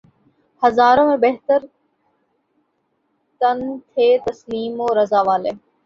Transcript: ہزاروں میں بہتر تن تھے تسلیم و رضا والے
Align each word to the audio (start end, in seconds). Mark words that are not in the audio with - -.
ہزاروں 0.63 1.05
میں 1.07 1.17
بہتر 1.17 1.59
تن 3.41 3.57
تھے 3.89 4.07
تسلیم 4.25 4.73
و 4.81 4.87
رضا 4.97 5.21
والے 5.27 5.51